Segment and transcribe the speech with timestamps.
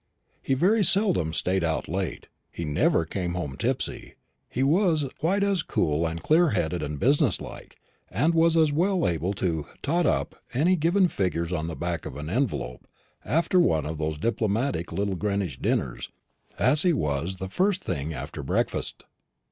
[0.41, 4.15] He very seldom stayed out late; he never came home tipsy.
[4.49, 7.77] He was quite as cool and clear headed and business like,
[8.09, 12.31] and as well able to "tot up" any given figures upon the back of an
[12.31, 12.87] envelope
[13.23, 16.09] after one of those diplomatic little Greenwich dinners
[16.57, 19.03] as he was the first thing after breakfast.